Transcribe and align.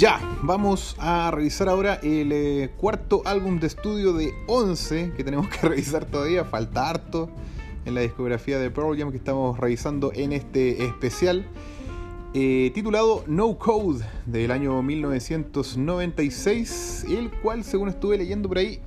Ya, 0.00 0.18
vamos 0.40 0.96
a 0.98 1.30
revisar 1.30 1.68
ahora 1.68 2.00
el 2.02 2.32
eh, 2.32 2.70
cuarto 2.78 3.20
álbum 3.26 3.60
de 3.60 3.66
estudio 3.66 4.14
de 4.14 4.32
11 4.46 5.12
que 5.14 5.24
tenemos 5.24 5.48
que 5.48 5.58
revisar 5.68 6.06
todavía, 6.06 6.46
falta 6.46 6.88
harto 6.88 7.28
en 7.84 7.94
la 7.94 8.00
discografía 8.00 8.58
de 8.58 8.70
Pearl 8.70 8.96
Jam 8.96 9.10
que 9.10 9.18
estamos 9.18 9.58
revisando 9.58 10.10
en 10.14 10.32
este 10.32 10.86
especial. 10.86 11.44
Eh, 12.32 12.70
titulado 12.74 13.24
No 13.26 13.58
Code 13.58 14.06
del 14.24 14.52
año 14.52 14.82
1996, 14.82 17.04
el 17.10 17.30
cual 17.42 17.62
según 17.62 17.90
estuve 17.90 18.16
leyendo 18.16 18.48
por 18.48 18.56
ahí 18.56 18.80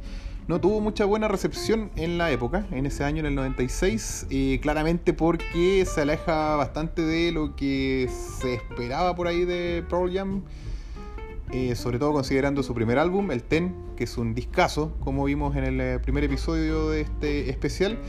no 0.47 0.59
tuvo 0.59 0.81
mucha 0.81 1.05
buena 1.05 1.27
recepción 1.27 1.91
en 1.95 2.17
la 2.17 2.31
época, 2.31 2.65
en 2.71 2.87
ese 2.87 3.03
año, 3.03 3.19
en 3.19 3.27
el 3.27 3.35
96, 3.35 4.25
eh, 4.31 4.57
claramente 4.63 5.13
porque 5.13 5.85
se 5.85 6.01
aleja 6.01 6.55
bastante 6.55 7.03
de 7.03 7.31
lo 7.31 7.55
que 7.55 8.09
se 8.41 8.55
esperaba 8.55 9.15
por 9.15 9.27
ahí 9.27 9.45
de 9.45 9.83
Pearl 9.87 10.11
Jam, 10.11 10.41
eh, 11.53 11.75
sobre 11.75 11.99
todo 11.99 12.13
considerando 12.13 12.63
su 12.63 12.73
primer 12.73 12.97
álbum, 12.97 13.29
el 13.29 13.43
Ten, 13.43 13.75
que 13.95 14.05
es 14.05 14.17
un 14.17 14.33
discazo, 14.33 14.91
como 15.01 15.25
vimos 15.25 15.55
en 15.55 15.63
el 15.63 15.81
eh, 15.81 15.99
primer 15.99 16.23
episodio 16.23 16.89
de 16.89 17.01
este 17.01 17.51
especial. 17.51 17.99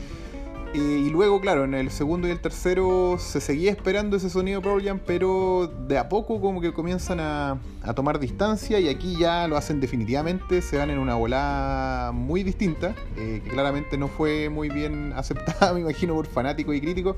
y 0.73 1.09
luego, 1.11 1.39
claro, 1.39 1.63
en 1.63 1.75
el 1.75 1.91
segundo 1.91 2.27
y 2.27 2.31
el 2.31 2.41
tercero 2.41 3.17
se 3.19 3.39
seguía 3.39 3.69
esperando 3.71 4.17
ese 4.17 4.31
sonido 4.31 4.61
Pearl 4.61 4.83
Jam, 4.83 4.99
pero 5.05 5.71
de 5.87 5.97
a 5.99 6.09
poco 6.09 6.41
como 6.41 6.59
que 6.59 6.73
comienzan 6.73 7.19
a, 7.19 7.59
tomar 7.95 8.19
distancia 8.19 8.79
y 8.79 8.89
aquí 8.89 9.15
ya 9.17 9.47
lo 9.47 9.57
hacen 9.57 9.79
definitivamente, 9.79 10.63
se 10.63 10.77
van 10.77 10.89
en 10.89 10.97
una 10.97 11.13
volada 11.13 12.11
muy 12.11 12.41
distinta, 12.41 12.95
eh, 13.15 13.41
que 13.43 13.49
claramente 13.51 13.95
no 13.95 14.07
fue 14.07 14.49
muy 14.49 14.69
bien 14.69 15.13
aceptada, 15.15 15.71
me 15.71 15.81
imagino, 15.81 16.15
por 16.15 16.25
fanáticos 16.25 16.75
y 16.75 16.81
críticos, 16.81 17.15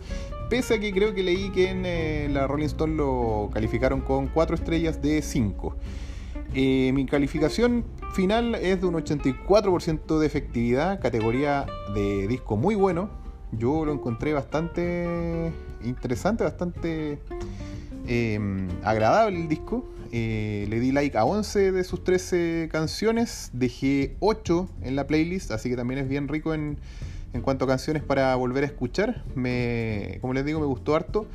pese 0.49 0.73
a 0.75 0.79
que 0.79 0.91
creo 0.91 1.13
que 1.15 1.23
leí 1.23 1.49
que 1.51 1.69
en 1.69 2.33
la 2.33 2.47
Rolling 2.47 2.65
Stone 2.65 2.95
lo 2.95 3.49
calificaron 3.53 4.01
con 4.01 4.27
4 4.27 4.55
estrellas 4.55 5.01
de 5.01 5.21
5. 5.21 5.75
Eh, 6.59 6.91
mi 6.91 7.05
calificación 7.05 7.85
final 8.13 8.55
es 8.55 8.81
de 8.81 8.87
un 8.87 8.95
84% 8.95 10.17
de 10.17 10.25
efectividad, 10.25 10.99
categoría 10.99 11.67
de 11.93 12.27
disco 12.27 12.57
muy 12.57 12.73
bueno. 12.73 13.11
Yo 13.51 13.85
lo 13.85 13.93
encontré 13.93 14.33
bastante 14.33 15.53
interesante, 15.83 16.43
bastante 16.43 17.19
em, 18.07 18.69
agradable 18.83 19.39
el 19.39 19.47
disco. 19.47 19.85
Eh, 20.11 20.65
le 20.67 20.79
di 20.79 20.91
like 20.91 21.15
a 21.15 21.25
11 21.25 21.73
de 21.73 21.83
sus 21.83 22.03
13 22.03 22.69
canciones, 22.71 23.51
dejé 23.53 24.15
8 24.19 24.67
en 24.81 24.95
la 24.95 25.05
playlist, 25.05 25.51
así 25.51 25.69
que 25.69 25.75
también 25.75 25.99
es 25.99 26.09
bien 26.09 26.27
rico 26.27 26.55
en, 26.55 26.79
en 27.33 27.41
cuanto 27.43 27.65
a 27.65 27.67
canciones 27.67 28.01
para 28.01 28.35
volver 28.35 28.63
a 28.63 28.65
escuchar. 28.65 29.23
Me, 29.35 30.17
como 30.21 30.33
les 30.33 30.43
digo, 30.43 30.59
me 30.59 30.65
gustó 30.65 30.95
harto. 30.95 31.27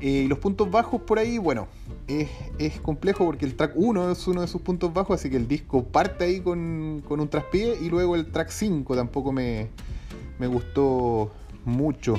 Eh, 0.00 0.22
y 0.24 0.28
los 0.28 0.38
puntos 0.38 0.70
bajos 0.70 1.02
por 1.02 1.18
ahí, 1.18 1.38
bueno, 1.38 1.68
es, 2.06 2.80
complejo 2.80 3.24
porque 3.24 3.44
el 3.44 3.54
track 3.56 3.72
1 3.74 4.12
es 4.12 4.26
uno 4.26 4.40
de 4.40 4.48
sus 4.48 4.62
puntos 4.62 4.92
bajos, 4.92 5.20
así 5.20 5.30
que 5.30 5.36
el 5.36 5.48
disco 5.48 5.84
parte 5.84 6.24
ahí 6.24 6.40
con, 6.40 7.02
un 7.08 7.28
traspié 7.28 7.76
y 7.80 7.88
luego 7.88 8.14
el 8.14 8.30
track 8.30 8.50
5 8.50 8.96
tampoco 8.96 9.32
me, 9.32 9.68
me 10.38 10.46
gustó 10.46 11.30
mucho. 11.64 12.14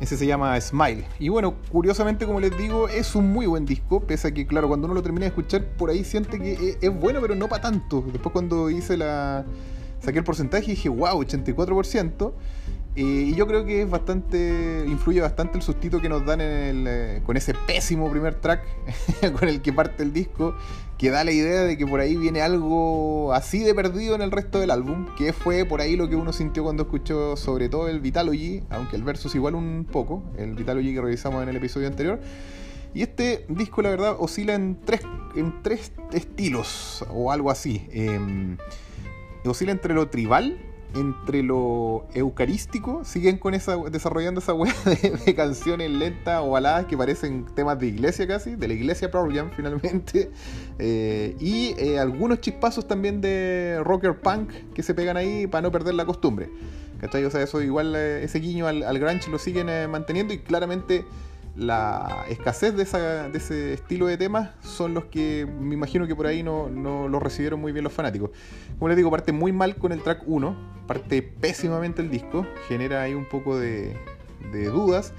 Ese 0.00 0.16
se 0.16 0.26
llama 0.26 0.60
Smile. 0.60 1.04
Y 1.20 1.28
bueno, 1.28 1.54
curiosamente, 1.70 2.26
como 2.26 2.40
les 2.40 2.56
digo, 2.58 2.88
es 2.88 3.14
un 3.14 3.32
muy 3.32 3.46
buen 3.46 3.64
disco. 3.64 4.00
Pese 4.00 4.28
a 4.28 4.34
que, 4.34 4.46
claro, 4.46 4.66
cuando 4.66 4.86
uno 4.86 4.94
lo 4.94 5.02
termina 5.02 5.22
de 5.22 5.28
escuchar, 5.28 5.64
por 5.76 5.88
ahí 5.88 6.02
siente 6.02 6.40
que 6.40 6.76
es, 6.80 7.00
bueno, 7.00 7.20
pero 7.20 7.36
no 7.36 7.48
para 7.48 7.62
tanto. 7.62 8.04
Después, 8.12 8.32
cuando 8.32 8.70
hice 8.70 8.96
la. 8.96 9.44
saqué 10.00 10.18
el 10.18 10.24
porcentaje, 10.24 10.72
dije, 10.72 10.88
wow, 10.88 11.22
84%. 11.22 12.32
Y 12.96 13.34
yo 13.34 13.48
creo 13.48 13.64
que 13.64 13.82
es 13.82 13.90
bastante. 13.90 14.84
influye 14.86 15.20
bastante 15.20 15.58
el 15.58 15.62
sustito 15.62 16.00
que 16.00 16.08
nos 16.08 16.24
dan 16.24 16.40
en 16.40 16.50
el, 16.50 16.86
eh, 16.86 17.22
con 17.26 17.36
ese 17.36 17.52
pésimo 17.52 18.08
primer 18.08 18.36
track 18.36 18.62
con 19.38 19.48
el 19.48 19.62
que 19.62 19.72
parte 19.72 20.04
el 20.04 20.12
disco, 20.12 20.54
que 20.96 21.10
da 21.10 21.24
la 21.24 21.32
idea 21.32 21.62
de 21.62 21.76
que 21.76 21.86
por 21.86 21.98
ahí 21.98 22.16
viene 22.16 22.40
algo 22.40 23.32
así 23.32 23.64
de 23.64 23.74
perdido 23.74 24.14
en 24.14 24.22
el 24.22 24.30
resto 24.30 24.60
del 24.60 24.70
álbum, 24.70 25.06
que 25.16 25.32
fue 25.32 25.64
por 25.64 25.80
ahí 25.80 25.96
lo 25.96 26.08
que 26.08 26.14
uno 26.14 26.32
sintió 26.32 26.62
cuando 26.62 26.84
escuchó 26.84 27.36
sobre 27.36 27.68
todo 27.68 27.88
el 27.88 28.00
Vitalogy, 28.00 28.62
aunque 28.70 28.94
el 28.94 29.02
versus 29.02 29.34
igual 29.34 29.56
un 29.56 29.86
poco, 29.90 30.22
el 30.38 30.54
Vitalogy 30.54 30.94
que 30.94 31.00
revisamos 31.00 31.42
en 31.42 31.48
el 31.48 31.56
episodio 31.56 31.88
anterior. 31.88 32.20
Y 32.94 33.02
este 33.02 33.44
disco, 33.48 33.82
la 33.82 33.90
verdad, 33.90 34.14
oscila 34.20 34.54
en 34.54 34.78
tres, 34.84 35.00
en 35.34 35.64
tres 35.64 35.90
estilos 36.12 37.04
o 37.10 37.32
algo 37.32 37.50
así. 37.50 37.88
Em, 37.90 38.56
oscila 39.44 39.72
entre 39.72 39.94
lo 39.94 40.08
tribal 40.10 40.73
entre 40.94 41.42
lo 41.42 42.06
eucarístico, 42.14 43.04
siguen 43.04 43.38
con 43.38 43.54
esa, 43.54 43.76
desarrollando 43.90 44.40
esa 44.40 44.54
wea 44.54 44.74
de, 44.84 45.34
canciones 45.34 45.90
lentas 45.90 46.40
o 46.42 46.50
baladas 46.50 46.86
que 46.86 46.96
parecen 46.96 47.46
temas 47.54 47.78
de 47.78 47.88
iglesia 47.88 48.26
casi, 48.26 48.54
de 48.54 48.68
la 48.68 48.74
iglesia 48.74 49.10
Pearl 49.10 49.34
Jam 49.34 49.50
finalmente, 49.54 50.30
eh, 50.78 51.36
y 51.40 51.74
eh, 51.78 51.98
algunos 51.98 52.40
chispazos 52.40 52.86
también 52.86 53.20
de 53.20 53.80
rocker 53.82 54.18
punk 54.20 54.50
que 54.74 54.82
se 54.82 54.94
pegan 54.94 55.16
ahí 55.16 55.46
para 55.46 55.62
no 55.62 55.72
perder 55.72 55.94
la 55.94 56.06
costumbre. 56.06 56.48
¿Cachai? 57.00 57.24
O 57.24 57.30
sea, 57.30 57.42
eso 57.42 57.60
igual, 57.60 57.94
eh, 57.96 58.24
ese 58.24 58.38
guiño 58.38 58.66
al, 58.66 58.82
al 58.82 59.20
lo 59.30 59.38
siguen 59.38 59.66
manteniendo 59.90 60.32
y 60.32 60.38
claramente 60.38 61.04
la 61.56 62.24
escasez 62.28 62.74
de, 62.74 62.82
ese 62.82 63.74
estilo 63.74 64.06
de 64.06 64.16
temas 64.16 64.50
son 64.62 64.92
los 64.94 65.04
que 65.04 65.46
me 65.46 65.74
imagino 65.74 66.06
que 66.06 66.16
por 66.16 66.26
ahí 66.26 66.42
no, 66.42 66.68
no 66.68 67.08
lo 67.08 67.20
recibieron 67.20 67.60
muy 67.60 67.72
bien 67.72 67.84
los 67.84 67.92
fanáticos. 67.92 68.30
Como 68.78 68.88
les 68.88 68.96
digo, 68.96 69.10
parte 69.10 69.32
muy 69.32 69.52
mal 69.52 69.76
con 69.76 69.92
el 69.92 70.02
track 70.02 70.22
1, 70.26 70.56
parte 70.86 71.22
pésimamente 71.22 72.02
el 72.02 72.10
disco, 72.10 72.46
genera 72.68 73.02
ahí 73.02 73.14
un 73.14 73.26
poco 73.26 73.58
de, 73.58 73.96
dudas, 74.52 75.12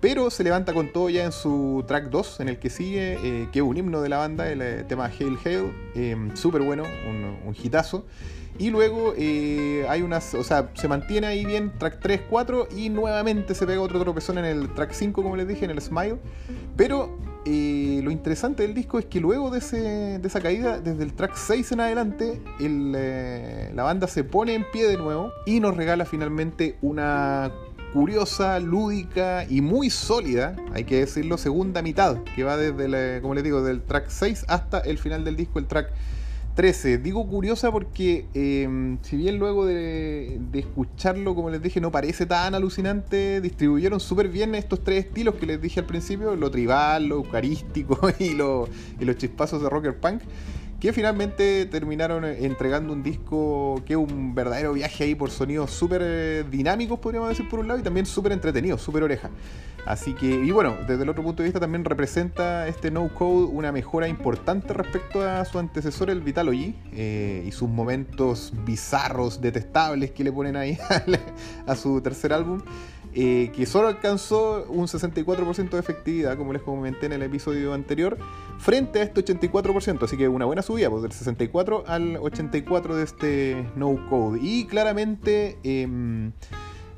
pero 0.00 0.30
se 0.30 0.44
levanta 0.44 0.72
con 0.72 0.92
todo 0.92 1.10
ya 1.10 1.24
en 1.24 1.32
su 1.32 1.84
track 1.86 2.10
2, 2.10 2.40
en 2.40 2.48
el 2.48 2.58
que 2.58 2.70
sigue, 2.70 3.18
eh, 3.22 3.48
que 3.52 3.60
es 3.60 3.64
un 3.64 3.76
himno 3.76 4.00
de 4.00 4.08
la 4.08 4.18
banda, 4.18 4.50
el, 4.50 4.62
eh, 4.62 4.84
tema 4.84 5.06
Hail 5.06 5.38
Hail, 5.44 5.72
eh, 5.94 6.16
súper 6.34 6.62
bueno, 6.62 6.84
un, 7.08 7.36
un 7.46 7.56
hitazo. 7.60 8.04
Y 8.58 8.70
luego 8.70 9.12
eh, 9.16 9.84
hay 9.88 10.02
unas, 10.02 10.34
o 10.34 10.42
sea, 10.42 10.70
se 10.74 10.88
mantiene 10.88 11.26
ahí 11.26 11.44
bien 11.44 11.72
track 11.78 11.98
3, 12.00 12.22
4 12.30 12.68
y 12.74 12.88
nuevamente 12.88 13.54
se 13.54 13.66
pega 13.66 13.80
otro 13.80 14.00
tropezón 14.00 14.38
en 14.38 14.46
el 14.46 14.72
track 14.72 14.92
5, 14.92 15.22
como 15.22 15.36
les 15.36 15.46
dije, 15.46 15.64
en 15.64 15.72
el 15.72 15.80
Smile. 15.80 16.18
Pero 16.76 17.18
lo 17.46 18.10
interesante 18.10 18.64
del 18.64 18.74
disco 18.74 18.98
es 18.98 19.04
que 19.04 19.20
luego 19.20 19.50
de, 19.50 19.58
esa 19.58 20.40
caída, 20.40 20.80
desde 20.80 21.04
el 21.04 21.12
track 21.12 21.36
6 21.36 21.72
en 21.72 21.80
adelante, 21.80 22.40
la 23.74 23.82
banda 23.84 24.08
se 24.08 24.24
pone 24.24 24.54
en 24.54 24.64
pie 24.72 24.88
de 24.88 24.96
nuevo 24.96 25.30
y 25.44 25.60
nos 25.60 25.76
regala 25.76 26.06
finalmente 26.06 26.76
una 26.82 27.52
curiosa, 27.96 28.60
lúdica 28.60 29.46
y 29.48 29.62
muy 29.62 29.88
sólida, 29.88 30.54
hay 30.74 30.84
que 30.84 30.96
decirlo, 30.96 31.38
segunda 31.38 31.80
mitad, 31.80 32.18
que 32.34 32.44
va 32.44 32.58
desde, 32.58 33.22
como 33.22 33.34
les 33.34 33.42
digo, 33.42 33.62
del 33.62 33.80
track 33.80 34.10
6 34.10 34.44
hasta 34.48 34.80
el 34.80 34.98
final 34.98 35.24
del 35.24 35.34
disco, 35.34 35.58
el 35.58 35.64
track 35.64 35.88
13. 36.56 36.98
Digo 36.98 37.26
curiosa 37.26 37.72
porque 37.72 38.26
em, 38.34 38.98
si 39.00 39.16
bien 39.16 39.38
luego 39.38 39.64
de, 39.64 40.38
escucharlo, 40.52 41.34
como 41.34 41.48
les 41.48 41.62
dije, 41.62 41.80
no 41.80 41.90
parece 41.90 42.26
tan 42.26 42.54
alucinante, 42.54 43.40
distribuyeron 43.40 43.98
súper 43.98 44.28
bien 44.28 44.54
estos 44.54 44.84
tres 44.84 45.06
estilos 45.06 45.36
que 45.36 45.46
les 45.46 45.62
dije 45.62 45.80
al 45.80 45.86
principio, 45.86 46.36
lo 46.36 46.50
tribal, 46.50 47.06
lo 47.06 47.16
eucarístico 47.16 47.98
y, 48.18 48.34
lo, 48.34 48.68
y 49.00 49.06
los 49.06 49.16
chispazos 49.16 49.62
de 49.62 49.70
rocker 49.70 49.96
punk 49.98 50.20
que 50.80 50.92
finalmente 50.92 51.66
terminaron 51.66 52.24
entregando 52.24 52.92
un 52.92 53.02
disco 53.02 53.82
que 53.86 53.94
es 53.94 53.98
un 53.98 54.34
verdadero 54.34 54.72
viaje 54.74 55.04
ahí 55.04 55.14
por 55.14 55.30
sonidos 55.30 55.70
súper 55.70 56.02
eh, 56.04 56.44
dinámicos, 56.50 56.98
podríamos 56.98 57.30
decir 57.30 57.48
por 57.48 57.60
un 57.60 57.68
lado, 57.68 57.80
y 57.80 57.82
también 57.82 58.06
súper 58.06 58.32
entretenidos, 58.32 58.82
súper 58.82 59.02
oreja. 59.02 59.30
Así 59.86 60.14
que, 60.14 60.26
y 60.26 60.50
bueno, 60.50 60.76
desde 60.86 61.04
el 61.04 61.08
otro 61.08 61.22
punto 61.22 61.42
de 61.42 61.48
vista 61.48 61.60
también 61.60 61.84
representa 61.84 62.66
este 62.66 62.90
No 62.90 63.08
Code 63.14 63.46
una 63.46 63.70
mejora 63.70 64.08
importante 64.08 64.74
respecto 64.74 65.22
a 65.22 65.44
su 65.44 65.60
antecesor, 65.60 66.10
el 66.10 66.22
Vitalogy, 66.22 66.74
eh, 66.92 67.44
y 67.46 67.52
sus 67.52 67.68
momentos 67.68 68.52
bizarros, 68.64 69.40
detestables 69.40 70.10
que 70.10 70.24
le 70.24 70.32
ponen 70.32 70.56
ahí 70.56 70.76
a 71.66 71.76
su 71.76 72.00
tercer 72.00 72.32
álbum. 72.32 72.60
Eh, 73.18 73.50
que 73.56 73.64
solo 73.64 73.88
alcanzó 73.88 74.66
un 74.68 74.88
64% 74.88 75.70
de 75.70 75.78
efectividad, 75.78 76.36
como 76.36 76.52
les 76.52 76.60
comenté 76.60 77.06
en 77.06 77.12
el 77.12 77.22
episodio 77.22 77.72
anterior, 77.72 78.18
frente 78.58 79.00
a 79.00 79.04
este 79.04 79.24
84%. 79.24 80.04
Así 80.04 80.18
que 80.18 80.28
una 80.28 80.44
buena 80.44 80.60
subida, 80.60 80.90
pues 80.90 81.02
del 81.02 81.12
64 81.12 81.84
al 81.86 82.18
84 82.18 82.94
de 82.94 83.04
este 83.04 83.70
No 83.74 84.06
Code. 84.10 84.40
Y 84.42 84.66
claramente 84.66 85.56
em, 85.62 86.32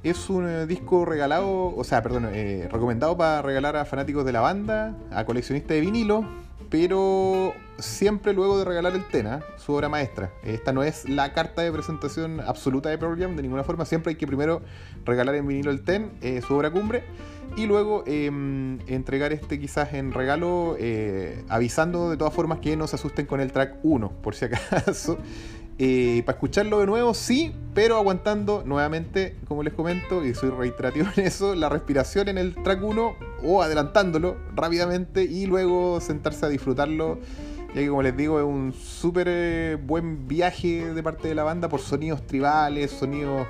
es 0.02 0.28
un 0.28 0.48
eh, 0.48 0.66
disco 0.66 1.04
regalado, 1.04 1.72
o 1.76 1.84
sea, 1.84 2.02
perdón, 2.02 2.30
eh, 2.32 2.68
recomendado 2.68 3.16
para 3.16 3.40
regalar 3.40 3.76
a 3.76 3.84
fanáticos 3.84 4.24
de 4.24 4.32
la 4.32 4.40
banda, 4.40 4.96
a 5.12 5.24
coleccionistas 5.24 5.70
de 5.70 5.80
vinilo 5.82 6.47
pero 6.70 7.54
siempre 7.78 8.32
luego 8.32 8.58
de 8.58 8.64
regalar 8.64 8.94
el 8.94 9.06
Tena, 9.06 9.40
su 9.56 9.72
obra 9.72 9.88
maestra. 9.88 10.32
Esta 10.42 10.72
no 10.72 10.82
es 10.82 11.08
la 11.08 11.32
carta 11.32 11.62
de 11.62 11.72
presentación 11.72 12.40
absoluta 12.40 12.88
de 12.88 12.98
Pearl 12.98 13.18
Jam 13.18 13.36
de 13.36 13.42
ninguna 13.42 13.64
forma. 13.64 13.84
Siempre 13.84 14.10
hay 14.10 14.16
que 14.16 14.26
primero 14.26 14.62
regalar 15.04 15.34
en 15.36 15.46
vinilo 15.46 15.70
el 15.70 15.82
Ten, 15.82 16.12
eh, 16.20 16.42
su 16.46 16.54
obra 16.54 16.70
cumbre, 16.70 17.04
y 17.56 17.66
luego 17.66 18.04
em, 18.06 18.78
entregar 18.86 19.32
este 19.32 19.58
quizás 19.58 19.94
en 19.94 20.12
regalo, 20.12 20.76
eh, 20.78 21.44
avisando 21.48 22.10
de 22.10 22.16
todas 22.16 22.34
formas 22.34 22.58
que 22.60 22.76
no 22.76 22.86
se 22.86 22.96
asusten 22.96 23.26
con 23.26 23.40
el 23.40 23.52
track 23.52 23.76
1, 23.82 24.12
por 24.22 24.34
si 24.34 24.44
acaso. 24.44 25.18
Eh, 25.80 26.22
para 26.26 26.36
escucharlo 26.36 26.80
de 26.80 26.86
nuevo, 26.86 27.14
sí, 27.14 27.54
pero 27.72 27.96
aguantando 27.96 28.64
nuevamente, 28.66 29.36
como 29.46 29.62
les 29.62 29.72
comento, 29.72 30.24
y 30.24 30.34
soy 30.34 30.50
reiterativo 30.50 31.06
en 31.16 31.26
eso, 31.26 31.54
la 31.54 31.68
respiración 31.68 32.28
en 32.28 32.36
el 32.36 32.54
track 32.54 32.82
1 32.82 33.16
o 33.44 33.62
adelantándolo 33.62 34.36
rápidamente 34.56 35.22
y 35.22 35.46
luego 35.46 36.00
sentarse 36.00 36.46
a 36.46 36.48
disfrutarlo 36.48 37.18
ya 37.74 37.82
que 37.82 37.88
como 37.88 38.02
les 38.02 38.16
digo 38.16 38.38
es 38.38 38.46
un 38.46 38.72
súper 38.72 39.76
buen 39.76 40.26
viaje 40.26 40.92
de 40.92 41.02
parte 41.02 41.28
de 41.28 41.34
la 41.34 41.42
banda 41.42 41.68
por 41.68 41.80
sonidos 41.80 42.26
tribales, 42.26 42.90
sonidos 42.90 43.46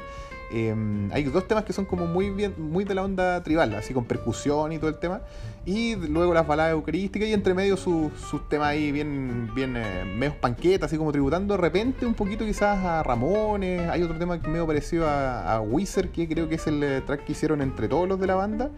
Em, 0.50 1.12
hay 1.12 1.24
dos 1.24 1.46
temas 1.46 1.64
que 1.64 1.72
son 1.72 1.84
como 1.84 2.06
muy 2.06 2.30
bien, 2.30 2.54
muy 2.56 2.84
de 2.84 2.94
la 2.94 3.04
onda 3.04 3.42
tribal, 3.42 3.74
así 3.74 3.92
con 3.92 4.04
percusión 4.04 4.72
y 4.72 4.78
todo 4.78 4.88
el 4.88 4.98
tema. 4.98 5.20
Y 5.66 5.96
luego 5.96 6.32
las 6.32 6.46
baladas 6.46 6.72
eucarísticas 6.72 7.28
y 7.28 7.34
entre 7.34 7.52
medio 7.52 7.76
sus, 7.76 8.12
temas 8.48 8.68
ahí 8.68 8.90
bien, 8.90 9.50
bien 9.54 9.76
eh, 9.76 10.04
medio 10.04 10.34
así 10.82 10.96
como 10.96 11.12
tributando 11.12 11.54
de 11.54 11.60
repente 11.60 12.06
un 12.06 12.14
poquito 12.14 12.44
quizás 12.44 12.84
a 12.84 13.02
Ramones. 13.02 13.88
Hay 13.90 14.02
otro 14.02 14.16
tema 14.18 14.38
medio 14.38 14.66
parecido 14.66 15.06
a, 15.06 15.56
a 15.56 15.60
Wizard, 15.60 16.08
que 16.08 16.26
creo 16.26 16.48
que 16.48 16.54
es 16.54 16.66
el 16.66 16.82
eh, 16.82 17.02
track 17.02 17.24
que 17.24 17.32
hicieron 17.32 17.60
entre 17.60 17.88
todos 17.88 18.08
los 18.08 18.18
de 18.18 18.26
la 18.26 18.34
banda 18.34 18.70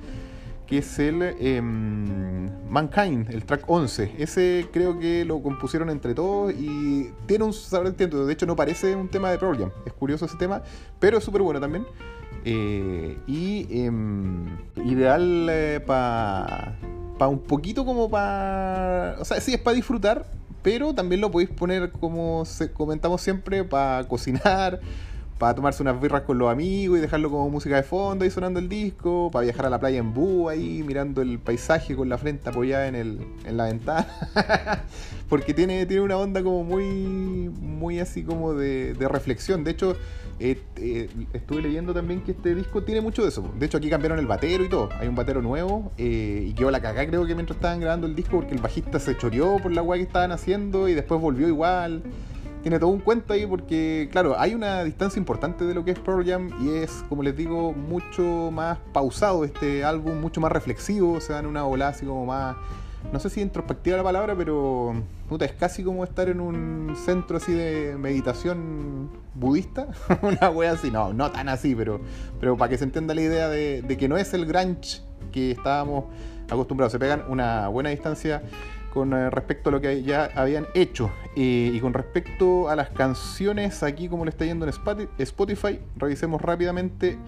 que 0.71 0.79
es 0.79 0.99
el 1.01 1.21
em, 1.41 2.49
Mankind, 2.71 3.29
el 3.31 3.45
track 3.45 3.65
11. 3.67 4.15
Ese 4.19 4.69
creo 4.73 4.99
que 4.99 5.25
lo 5.25 5.43
compusieron 5.43 5.91
entre 5.91 6.15
todos 6.15 6.53
y 6.55 7.11
tiene 7.27 7.45
un 7.45 7.53
sabor 7.53 7.89
distinto. 7.89 8.25
De 8.25 8.33
hecho, 8.33 8.47
no 8.47 8.55
parece 8.55 8.95
un 8.95 9.09
tema 9.09 9.31
de 9.33 9.39
Jam. 9.39 9.73
Es 9.85 9.93
curioso 9.93 10.25
ese 10.25 10.37
tema, 10.37 10.63
pero 11.01 11.19
es 11.19 11.25
súper 11.25 11.43
bueno 11.43 11.61
también. 11.61 11.85
Eh, 12.45 13.19
y 13.27 13.67
em, 13.85 14.57
ideal 14.85 15.49
eh, 15.51 15.81
para 15.85 16.77
pa 17.19 17.27
un 17.29 17.41
poquito 17.41 17.85
como 17.85 18.09
para. 18.09 19.17
O 19.19 19.25
sea, 19.25 19.41
sí, 19.41 19.53
es 19.53 19.61
para 19.61 19.75
disfrutar, 19.75 20.25
pero 20.63 20.95
también 20.95 21.21
lo 21.21 21.31
podéis 21.31 21.51
poner, 21.51 21.91
como 21.91 22.45
comentamos 22.73 23.21
siempre, 23.21 23.65
para 23.65 24.07
cocinar 24.07 24.81
para 25.41 25.55
tomarse 25.55 25.83
unas 25.83 25.99
birras 25.99 26.21
con 26.21 26.37
los 26.37 26.53
amigos 26.53 26.99
y 26.99 27.01
dejarlo 27.01 27.31
como 27.31 27.49
música 27.49 27.77
de 27.77 27.83
fondo 27.83 28.27
y 28.27 28.31
sonando 28.31 28.61
el 28.61 28.69
disco, 28.69 29.31
para 29.33 29.45
viajar 29.45 29.65
a 29.65 29.71
la 29.71 29.81
playa 29.81 29.99
en 29.99 30.13
búho 30.13 30.51
ahí, 30.51 30.85
mirando 30.87 31.23
el 31.23 31.39
paisaje 31.39 31.97
con 31.97 32.11
la 32.11 32.19
frente 32.19 32.51
apoyada 32.51 32.87
en, 32.89 32.95
el, 32.95 33.27
en 33.47 33.57
la 33.57 33.65
ventana. 33.65 34.07
Porque 35.31 35.55
tiene, 35.55 35.87
tiene 35.87 36.03
una 36.03 36.19
onda 36.19 36.43
como 36.43 36.63
muy, 36.63 36.85
muy 37.59 38.01
así 38.01 38.23
como 38.23 38.53
de, 38.53 38.95
reflexión. 39.01 39.65
De 39.65 39.71
hecho, 39.71 39.97
eh, 40.41 40.61
eh, 40.77 41.09
estuve 41.33 41.63
leyendo 41.63 41.95
también 41.95 42.21
que 42.21 42.33
este 42.33 42.55
disco 42.55 42.83
tiene 42.83 43.01
mucho 43.01 43.23
de 43.23 43.29
eso. 43.29 43.51
De 43.59 43.65
hecho, 43.65 43.79
aquí 43.79 43.89
cambiaron 43.89 44.19
el 44.19 44.27
batero 44.27 44.63
y 44.63 44.69
todo. 44.69 44.91
Hay 45.01 45.09
un 45.09 45.15
batero 45.15 45.41
nuevo 45.41 45.91
eh, 45.97 46.49
y 46.49 46.53
quedó 46.53 46.71
la 46.71 46.83
cagá 46.83 47.07
creo 47.07 47.25
que 47.25 47.35
mientras 47.35 47.57
estaban 47.57 47.81
grabando 47.81 48.07
el 48.07 48.15
disco 48.15 48.37
porque 48.37 48.55
el 48.55 48.61
bajista 48.61 49.01
se 49.01 49.17
choreó 49.17 49.57
por 49.57 49.73
la 49.73 49.81
guay 49.81 50.01
que 50.01 50.07
estaban 50.07 50.33
haciendo 50.33 50.87
y 50.87 50.93
después 50.93 51.19
volvió 51.19 51.49
igual 51.49 52.03
tiene 52.63 52.79
todo 52.79 52.91
un 52.91 53.01
cuento 53.01 53.33
ahí 53.33 53.47
porque, 53.47 54.09
claro, 54.13 54.39
hay 54.39 54.55
una 54.55 54.85
distancia 54.85 55.19
importante 55.19 55.65
de 55.65 55.75
lo 55.75 55.85
que 55.85 55.93
es 55.93 55.99
Pearl 55.99 56.25
Jam 56.25 56.51
y 56.61 56.71
es, 56.71 57.05
como 57.09 57.23
les 57.23 57.37
digo, 57.37 57.73
mucho 57.73 58.51
más 58.51 58.79
pausado 58.93 59.45
este 59.45 59.85
álbum, 59.85 60.21
mucho 60.21 60.41
más 60.41 60.53
reflexivo, 60.53 61.21
se 61.21 61.33
dan 61.33 61.47
una 61.47 61.65
ola 61.65 61.89
así 61.89 62.05
como 62.05 62.27
más, 62.27 62.57
no 63.13 63.19
sé 63.19 63.31
si 63.31 63.41
introspectiva 63.41 63.97
la 63.97 64.03
palabra, 64.03 64.35
pero 64.37 64.95
es 65.41 65.53
casi 65.53 65.83
como 65.83 66.05
estar 66.05 66.29
en 66.29 66.41
un 66.41 66.95
centro 66.97 67.39
así 67.39 67.53
de 67.53 67.97
meditación 67.99 69.11
budista, 69.35 69.89
una 70.23 70.51
wea 70.51 70.73
así, 70.73 70.91
no, 70.91 71.13
no 71.15 71.31
tan 71.31 71.49
así, 71.49 71.75
pero, 71.75 72.01
pero 72.41 72.57
para 72.57 72.69
que 72.69 72.79
se 72.79 72.85
entienda 72.85 73.15
la 73.15 73.23
idea 73.23 73.49
de, 73.49 73.83
de 73.83 73.97
que 73.97 74.09
no 74.09 74.19
es 74.19 74.35
el 74.35 74.45
grunge 74.45 75.01
que 75.33 75.53
estábamos 75.53 76.05
acostumbrados, 76.51 76.93
se 76.93 76.99
pegan 76.99 77.25
una 77.29 77.69
buena 77.69 77.91
distancia 77.91 78.43
con 78.93 79.13
eh, 79.13 79.31
respecto 79.31 79.71
a 79.71 79.73
lo 79.73 79.81
que 79.81 80.03
ya 80.03 80.31
habían 80.35 80.67
hecho. 80.75 81.11
y 81.37 81.79
con 81.81 81.95
respecto 81.95 82.69
a 82.69 82.77
las 82.77 82.91
canciones, 82.91 83.83
aquí 83.83 84.09
como 84.09 84.25
le 84.25 84.31
está 84.31 84.45
yendo 84.45 84.67
en 84.67 84.73
Spotify, 85.19 85.79
revisemos 85.97 86.43
rápidamente 86.43 87.19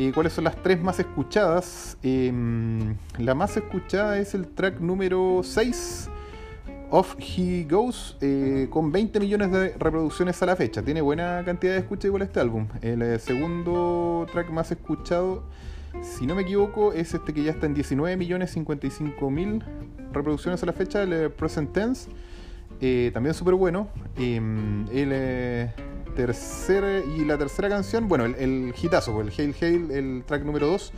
eh, 0.00 0.12
cuáles 0.14 0.32
son 0.32 0.44
las 0.44 0.54
tres 0.62 0.80
más 0.80 1.00
escuchadas. 1.00 1.98
Em, 2.04 2.94
la 3.18 3.34
más 3.34 3.56
escuchada 3.56 4.18
es 4.18 4.32
el 4.32 4.46
track 4.46 4.78
número 4.78 5.40
6. 5.42 6.08
Off 6.90 7.16
He 7.18 7.66
Goes, 7.68 8.16
eh, 8.20 8.68
con 8.70 8.92
20 8.92 9.18
millones 9.18 9.50
de 9.50 9.70
reproducciones 9.76 10.40
a 10.40 10.46
la 10.46 10.54
fecha. 10.54 10.82
Tiene 10.82 11.00
buena 11.00 11.42
cantidad 11.44 11.72
de 11.72 11.80
escucha 11.80 12.06
igual 12.06 12.22
este 12.22 12.38
álbum. 12.38 12.68
El 12.80 13.18
segundo 13.18 14.24
track 14.32 14.50
más 14.50 14.70
escuchado 14.70 15.42
si 16.02 16.26
no 16.26 16.34
me 16.34 16.42
equivoco, 16.42 16.92
es 16.92 17.14
este 17.14 17.32
que 17.32 17.42
ya 17.42 17.52
está 17.52 17.66
en 17.66 17.74
19.055.000 17.74 19.62
reproducciones 20.12 20.62
a 20.62 20.66
la 20.66 20.72
fecha, 20.72 21.02
el 21.02 21.12
eh, 21.12 21.30
Present 21.30 21.72
Tense. 21.72 22.10
Eh, 22.80 23.10
también 23.12 23.34
súper 23.34 23.54
bueno. 23.54 23.88
Em, 24.16 24.86
el 24.92 25.70
eh, 26.18 26.26
tercer, 26.26 27.04
y 27.06 27.24
la 27.24 27.38
tercera 27.38 27.68
canción, 27.68 28.08
bueno, 28.08 28.24
el, 28.24 28.34
el 28.36 28.74
hitazo, 28.80 29.12
pues, 29.14 29.28
el 29.28 29.34
Hail 29.38 29.54
Hail, 29.60 29.90
el 29.90 30.24
track 30.26 30.44
número 30.44 30.66
2, 30.66 30.92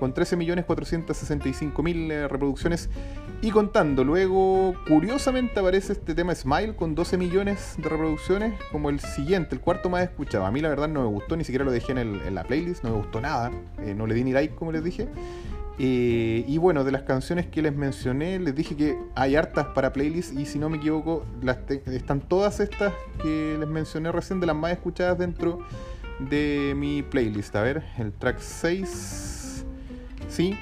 con 0.00 0.14
13.465.000 0.14 2.28
reproducciones 2.28 2.88
y 3.42 3.50
contando. 3.50 4.04
Luego, 4.04 4.74
curiosamente, 4.88 5.60
aparece 5.60 5.92
este 5.92 6.14
tema 6.14 6.34
Smile 6.34 6.74
con 6.74 6.94
12 6.94 7.18
millones 7.18 7.74
de 7.78 7.88
reproducciones 7.88 8.54
como 8.72 8.90
el 8.90 9.00
siguiente, 9.00 9.54
el 9.54 9.60
cuarto 9.60 9.90
más 9.90 10.02
escuchado. 10.02 10.46
A 10.46 10.50
mí 10.50 10.60
la 10.60 10.68
verdad 10.68 10.88
no 10.88 11.02
me 11.02 11.08
gustó, 11.08 11.36
ni 11.36 11.44
siquiera 11.44 11.64
lo 11.64 11.70
dejé 11.70 11.92
en, 11.92 12.34
la 12.34 12.44
playlist, 12.44 12.82
no 12.82 12.90
me 12.90 12.96
gustó 12.96 13.20
nada. 13.20 13.50
Eh, 13.82 13.94
no 13.94 14.06
le 14.06 14.14
di 14.14 14.24
ni 14.24 14.32
like, 14.32 14.54
como 14.54 14.72
les 14.72 14.82
dije. 14.82 15.08
Eh, 15.78 16.44
y 16.48 16.56
bueno, 16.56 16.84
de 16.84 16.92
las 16.92 17.02
canciones 17.02 17.46
que 17.46 17.60
les 17.60 17.74
mencioné, 17.74 18.38
les 18.38 18.54
dije 18.54 18.76
que 18.76 18.98
hay 19.14 19.36
hartas 19.36 19.66
para 19.68 19.92
playlist 19.92 20.32
y 20.32 20.46
si 20.46 20.58
no 20.58 20.70
me 20.70 20.78
equivoco, 20.78 21.26
las 21.42 21.58
están 21.70 22.20
todas 22.20 22.60
estas 22.60 22.94
que 23.22 23.56
les 23.58 23.68
mencioné 23.68 24.10
recién 24.10 24.40
de 24.40 24.46
las 24.46 24.56
más 24.56 24.72
escuchadas 24.72 25.18
dentro 25.18 25.58
de 26.18 26.72
mi 26.76 27.02
playlist. 27.02 27.54
A 27.56 27.62
ver, 27.62 27.84
el 27.98 28.12
track 28.12 28.38
6, 28.38 29.64
sí, 30.28 30.56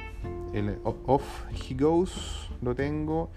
el 0.52 0.78
Off 0.82 1.44
He 1.52 1.74
Goes, 1.74 2.50
lo 2.60 2.74
tengo. 2.74 3.30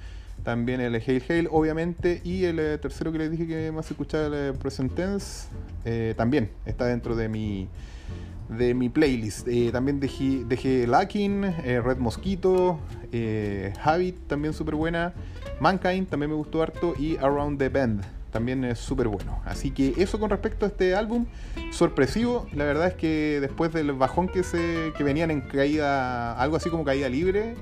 También 0.43 0.79
el 0.81 0.95
Hail 0.95 1.23
Hail, 1.27 1.47
obviamente. 1.51 2.21
Y 2.23 2.45
el 2.45 2.59
eh, 2.59 2.77
tercero 2.77 3.11
que 3.11 3.17
les 3.17 3.31
dije 3.31 3.45
que 3.45 3.71
más 3.71 3.89
escuchaba, 3.91 4.27
el 4.27 4.33
eh, 4.33 4.53
Present 4.53 4.95
Tense, 4.95 5.49
también 6.15 6.51
está 6.65 6.85
dentro 6.85 7.15
de 7.15 7.27
mi, 7.27 7.67
de 8.49 8.73
mi 8.73 8.89
playlist. 8.89 9.47
también 9.71 9.99
dejé, 9.99 10.43
dejé 10.45 10.87
Lacking, 10.87 11.41
Red 11.41 11.97
Mosquito, 11.97 12.79
Habit, 13.83 14.27
también 14.27 14.53
súper 14.53 14.75
buena. 14.75 15.13
Mankind, 15.59 16.07
también 16.07 16.29
me 16.29 16.35
gustó 16.35 16.61
harto. 16.61 16.93
Y 16.97 17.17
Around 17.17 17.59
the 17.59 17.69
Bend, 17.69 18.03
también 18.31 18.63
es 18.63 18.79
súper 18.79 19.07
bueno. 19.07 19.39
Así 19.45 19.71
que 19.71 19.93
eso 19.97 20.19
con 20.19 20.29
respecto 20.29 20.65
a 20.65 20.69
este 20.69 20.95
álbum, 20.95 21.25
sorpresivo. 21.71 22.47
La 22.53 22.65
verdad 22.65 22.87
es 22.87 22.93
que 22.93 23.39
después 23.41 23.73
del 23.73 23.91
bajón 23.93 24.27
que, 24.27 24.43
se, 24.43 24.93
que 24.97 25.03
venían 25.03 25.31
en 25.31 25.41
caída, 25.41 26.33
algo 26.39 26.55
así 26.57 26.69
como 26.69 26.83
caída 26.83 27.09
libre 27.09 27.55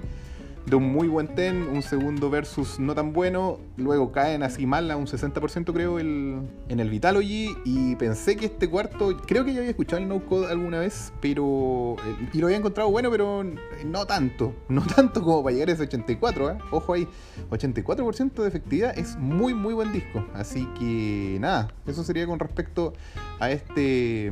de 0.66 0.76
un 0.76 0.92
muy 0.92 1.08
buen 1.08 1.28
ten, 1.36 1.68
un 1.68 1.82
segundo 1.82 2.30
versus 2.30 2.80
no 2.80 2.96
tan 2.96 3.14
bueno, 3.14 3.60
luego 3.78 4.12
caen 4.12 4.42
así 4.42 4.66
mal 4.66 4.90
a 4.90 4.98
un 4.98 5.06
60% 5.06 5.74
creo 5.74 6.00
el, 6.00 6.40
en 6.70 6.80
el 6.80 6.90
Vitalogy 6.90 7.56
y 7.66 7.96
pensé 7.96 8.36
que 8.36 8.48
este 8.48 8.68
cuarto, 8.70 9.16
creo 9.28 9.46
que 9.46 9.54
ya 9.54 9.60
había 9.60 9.70
escuchado 9.70 10.02
el 10.02 10.08
no 10.08 10.26
code 10.26 10.52
alguna 10.52 10.80
vez, 10.80 11.14
pero 11.22 11.96
y 12.34 12.40
lo 12.40 12.48
había 12.48 12.58
encontrado 12.58 12.90
bueno, 12.90 13.12
pero 13.12 13.44
no 13.86 14.06
tanto, 14.06 14.56
no 14.70 14.82
tanto 14.82 15.22
como 15.22 15.44
para 15.44 15.54
llegar 15.54 15.70
a 15.70 15.74
ese 15.74 15.84
84, 15.84 16.52
¿eh? 16.52 16.58
ojo 16.72 16.94
ahí, 16.94 17.08
84% 17.52 18.34
de 18.34 18.48
efectividad 18.48 18.98
es 18.98 19.18
muy 19.18 19.54
muy 19.54 19.74
buen 19.74 19.94
disco, 19.94 20.26
así 20.34 20.68
que 20.80 21.38
nada, 21.40 21.72
eso 21.86 22.04
sería 22.04 22.26
con 22.26 22.40
respecto 22.40 22.94
a 23.40 23.52
este 23.52 24.32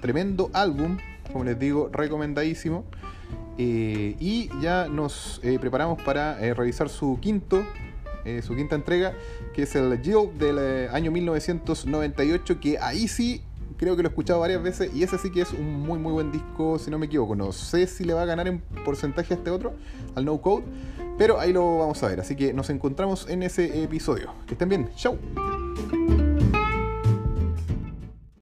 tremendo 0.00 0.50
álbum, 0.54 0.96
como 1.30 1.44
les 1.44 1.58
digo, 1.58 1.90
recomendadísimo. 1.92 2.84
Eh, 3.58 4.14
y 4.20 4.48
ya 4.60 4.86
nos 4.88 5.40
eh, 5.42 5.58
preparamos 5.58 6.00
para 6.02 6.40
eh, 6.40 6.54
revisar 6.54 6.88
su 6.88 7.18
quinto, 7.20 7.64
su 8.42 8.54
quinta 8.54 8.76
entrega, 8.76 9.14
que 9.54 9.62
es 9.62 9.74
el 9.74 10.02
Jill 10.02 10.36
del 10.38 10.90
año 10.90 11.10
1998, 11.10 12.60
que 12.60 12.78
ahí 12.78 13.08
sí 13.08 13.40
creo 13.78 13.96
que 13.96 14.02
lo 14.02 14.08
he 14.08 14.10
escuchado 14.10 14.40
varias 14.40 14.62
veces 14.62 14.90
y 14.94 15.02
ese 15.02 15.16
sí 15.16 15.30
que 15.30 15.40
es 15.40 15.52
un 15.54 15.80
muy 15.80 15.98
muy 15.98 16.12
buen 16.12 16.30
disco, 16.30 16.78
si 16.78 16.90
no 16.90 16.98
me 16.98 17.06
equivoco. 17.06 17.34
No 17.34 17.52
sé 17.52 17.86
si 17.86 18.04
le 18.04 18.12
va 18.12 18.22
a 18.22 18.26
ganar 18.26 18.46
en 18.46 18.60
porcentaje 18.84 19.32
a 19.32 19.36
este 19.38 19.48
otro, 19.48 19.72
al 20.14 20.26
No 20.26 20.42
Code, 20.42 20.64
pero 21.16 21.40
ahí 21.40 21.54
lo 21.54 21.78
vamos 21.78 22.02
a 22.02 22.08
ver. 22.08 22.20
Así 22.20 22.36
que 22.36 22.52
nos 22.52 22.68
encontramos 22.68 23.26
en 23.30 23.42
ese 23.42 23.82
episodio. 23.82 24.34
Que 24.46 24.52
estén 24.52 24.68
bien, 24.68 24.90
chao. 24.94 25.16